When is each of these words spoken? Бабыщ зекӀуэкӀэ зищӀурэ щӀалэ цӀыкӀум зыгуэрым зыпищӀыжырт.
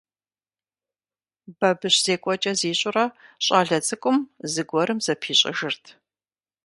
Бабыщ 1.59 1.95
зекӀуэкӀэ 2.05 2.51
зищӀурэ 2.59 3.05
щӀалэ 3.45 3.79
цӀыкӀум 3.85 4.17
зыгуэрым 4.53 4.99
зыпищӀыжырт. 5.05 5.85